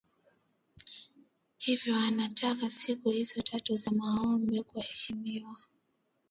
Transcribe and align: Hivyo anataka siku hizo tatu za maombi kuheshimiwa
Hivyo 1.57 1.95
anataka 1.97 2.69
siku 2.69 3.09
hizo 3.09 3.41
tatu 3.41 3.75
za 3.77 3.91
maombi 3.91 4.63
kuheshimiwa 4.63 5.57